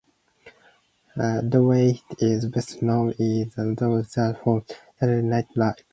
[1.15, 3.23] Downey is best known as a
[3.61, 4.65] long-time writer for
[4.97, 5.83] "Saturday Night Live".